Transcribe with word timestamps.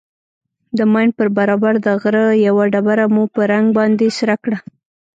د 0.77 0.79
ماين 0.91 1.09
پر 1.17 1.27
برابر 1.37 1.73
د 1.85 1.87
غره 2.01 2.25
يوه 2.47 2.63
ډبره 2.73 3.05
مو 3.13 3.23
په 3.33 3.41
رنگ 3.51 3.67
باندې 3.77 4.07
سره 4.17 4.35
کړه. 4.43 4.59